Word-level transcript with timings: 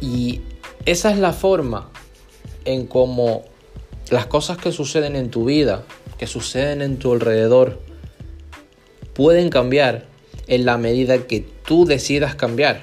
Y 0.00 0.40
esa 0.86 1.10
es 1.10 1.18
la 1.18 1.32
forma 1.32 1.90
en 2.64 2.86
cómo 2.86 3.44
las 4.10 4.26
cosas 4.26 4.58
que 4.58 4.72
suceden 4.72 5.16
en 5.16 5.30
tu 5.30 5.44
vida, 5.44 5.84
que 6.18 6.26
suceden 6.26 6.82
en 6.82 6.98
tu 6.98 7.12
alrededor, 7.12 7.80
pueden 9.14 9.50
cambiar 9.50 10.06
en 10.46 10.64
la 10.64 10.78
medida 10.78 11.26
que 11.26 11.44
tú 11.66 11.84
decidas 11.84 12.34
cambiar, 12.34 12.82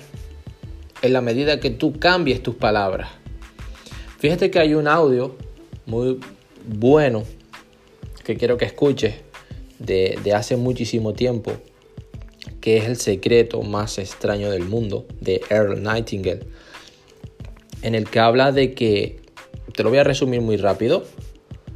en 1.02 1.14
la 1.14 1.22
medida 1.22 1.60
que 1.60 1.72
tú 1.72 2.00
cambies 2.00 2.44
tus 2.44 2.56
palabras. 2.56 3.10
Fíjate 4.20 4.52
que 4.52 4.60
hay 4.60 4.74
un 4.74 4.88
audio 4.88 5.36
muy 5.86 6.20
bueno 6.68 7.24
que 8.24 8.38
quiero 8.38 8.58
que 8.58 8.66
escuches 8.66 9.16
de, 9.80 10.20
de 10.24 10.34
hace 10.34 10.58
muchísimo 10.58 11.14
tiempo, 11.14 11.54
que 12.60 12.78
es 12.78 12.86
el 12.86 12.98
secreto 12.98 13.62
más 13.62 13.98
extraño 13.98 14.50
del 14.52 14.66
mundo, 14.66 15.06
de 15.22 15.42
Earl 15.50 15.82
Nightingale, 15.82 16.46
en 17.86 17.94
el 17.94 18.10
que 18.10 18.20
habla 18.20 18.52
de 18.52 18.74
que, 18.74 19.22
te 19.76 19.84
lo 19.84 19.90
voy 19.90 20.00
a 20.00 20.04
resumir 20.04 20.42
muy 20.42 20.58
rápido, 20.58 21.04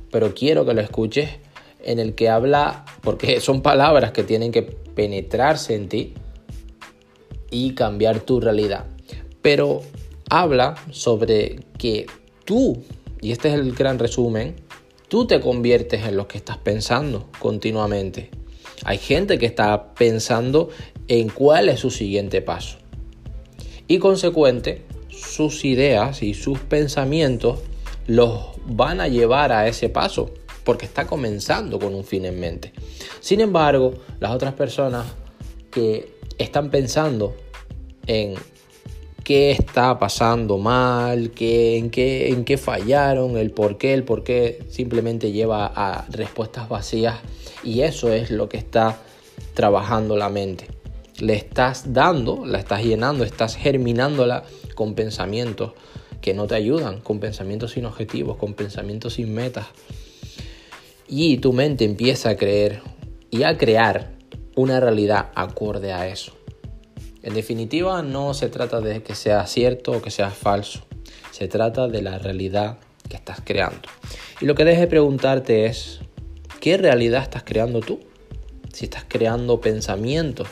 pero 0.09 0.33
quiero 0.33 0.65
que 0.65 0.73
lo 0.73 0.81
escuches, 0.81 1.29
en 1.83 1.99
el 1.99 2.15
que 2.15 2.29
habla, 2.29 2.83
porque 3.01 3.39
son 3.41 3.61
palabras 3.61 4.11
que 4.11 4.23
tienen 4.23 4.51
que 4.51 4.63
penetrarse 4.63 5.75
en 5.75 5.87
ti 5.87 6.15
y 7.51 7.75
cambiar 7.75 8.21
tu 8.21 8.41
realidad. 8.41 8.87
Pero 9.43 9.81
habla 10.31 10.73
sobre 10.89 11.59
que 11.77 12.07
tú, 12.43 12.81
y 13.21 13.31
este 13.31 13.49
es 13.49 13.53
el 13.53 13.73
gran 13.73 13.99
resumen, 13.99 14.55
tú 15.09 15.27
te 15.27 15.39
conviertes 15.39 16.07
en 16.07 16.17
lo 16.17 16.27
que 16.27 16.39
estás 16.39 16.57
pensando 16.57 17.29
continuamente. 17.37 18.31
Hay 18.83 18.97
gente 18.97 19.37
que 19.37 19.45
está 19.45 19.93
pensando 19.93 20.69
en 21.07 21.29
cuál 21.29 21.69
es 21.69 21.81
su 21.81 21.91
siguiente 21.91 22.41
paso. 22.41 22.79
Y 23.87 23.99
consecuente, 23.99 24.85
sus 25.19 25.65
ideas 25.65 26.23
y 26.23 26.33
sus 26.33 26.59
pensamientos 26.59 27.59
los 28.07 28.53
van 28.65 29.01
a 29.01 29.07
llevar 29.07 29.51
a 29.51 29.67
ese 29.67 29.89
paso, 29.89 30.31
porque 30.63 30.85
está 30.85 31.05
comenzando 31.05 31.79
con 31.79 31.93
un 31.93 32.03
fin 32.03 32.25
en 32.25 32.39
mente. 32.39 32.73
Sin 33.19 33.41
embargo, 33.41 33.93
las 34.19 34.31
otras 34.31 34.53
personas 34.53 35.05
que 35.71 36.13
están 36.37 36.69
pensando 36.69 37.35
en 38.07 38.35
qué 39.23 39.51
está 39.51 39.99
pasando 39.99 40.57
mal, 40.57 41.31
qué, 41.31 41.77
en, 41.77 41.91
qué, 41.91 42.29
en 42.29 42.45
qué 42.45 42.57
fallaron, 42.57 43.37
el 43.37 43.51
por 43.51 43.77
qué, 43.77 43.93
el 43.93 44.03
por 44.03 44.23
qué 44.23 44.63
simplemente 44.69 45.31
lleva 45.31 45.67
a 45.67 46.05
respuestas 46.09 46.67
vacías 46.67 47.19
y 47.63 47.81
eso 47.81 48.11
es 48.11 48.31
lo 48.31 48.49
que 48.49 48.57
está 48.57 48.97
trabajando 49.53 50.17
la 50.17 50.29
mente. 50.29 50.67
Le 51.19 51.35
estás 51.35 51.93
dando, 51.93 52.45
la 52.45 52.59
estás 52.59 52.83
llenando, 52.83 53.23
estás 53.23 53.55
germinándola 53.55 54.45
con 54.79 54.95
pensamientos 54.95 55.73
que 56.21 56.33
no 56.33 56.47
te 56.47 56.55
ayudan, 56.55 57.01
con 57.01 57.19
pensamientos 57.19 57.71
sin 57.71 57.83
objetivos, 57.83 58.37
con 58.37 58.53
pensamientos 58.53 59.15
sin 59.15 59.33
metas. 59.33 59.67
Y 61.05 61.39
tu 61.39 61.51
mente 61.51 61.83
empieza 61.83 62.29
a 62.29 62.37
creer 62.37 62.81
y 63.29 63.43
a 63.43 63.57
crear 63.57 64.11
una 64.55 64.79
realidad 64.79 65.31
acorde 65.35 65.91
a 65.91 66.07
eso. 66.07 66.31
En 67.23 67.33
definitiva, 67.33 68.01
no 68.03 68.33
se 68.33 68.47
trata 68.47 68.79
de 68.79 69.03
que 69.03 69.15
sea 69.15 69.45
cierto 69.47 69.91
o 69.91 70.01
que 70.01 70.11
sea 70.11 70.29
falso. 70.29 70.79
Se 71.31 71.49
trata 71.49 71.89
de 71.89 72.01
la 72.01 72.17
realidad 72.17 72.77
que 73.09 73.17
estás 73.17 73.41
creando. 73.43 73.89
Y 74.39 74.45
lo 74.45 74.55
que 74.55 74.63
debes 74.63 74.79
de 74.79 74.87
preguntarte 74.87 75.65
es, 75.65 75.99
¿qué 76.61 76.77
realidad 76.77 77.23
estás 77.23 77.43
creando 77.43 77.81
tú? 77.81 77.99
Si 78.71 78.85
estás 78.85 79.03
creando 79.05 79.59
pensamientos 79.59 80.47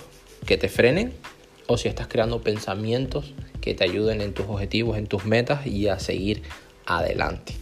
que 0.45 0.57
te 0.57 0.67
frenen 0.67 1.13
o 1.67 1.77
si 1.77 1.87
estás 1.87 2.07
creando 2.07 2.41
pensamientos 2.41 3.33
que 3.61 3.73
te 3.73 3.83
ayuden 3.83 4.21
en 4.21 4.33
tus 4.33 4.45
objetivos, 4.47 4.97
en 4.97 5.07
tus 5.07 5.25
metas 5.25 5.67
y 5.67 5.87
a 5.87 5.99
seguir 5.99 6.43
adelante. 6.85 7.53